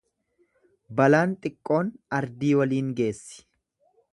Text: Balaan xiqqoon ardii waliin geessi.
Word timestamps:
Balaan 1.01 1.35
xiqqoon 1.45 1.91
ardii 2.21 2.53
waliin 2.63 2.91
geessi. 3.01 3.43